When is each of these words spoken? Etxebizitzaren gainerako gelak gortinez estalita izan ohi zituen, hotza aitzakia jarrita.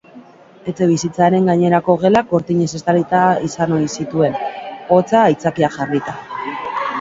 Etxebizitzaren 0.71 1.49
gainerako 1.49 1.95
gelak 2.03 2.31
gortinez 2.31 2.69
estalita 2.79 3.19
izan 3.49 3.77
ohi 3.77 3.91
zituen, 3.99 4.39
hotza 4.97 5.23
aitzakia 5.27 5.71
jarrita. 5.79 6.19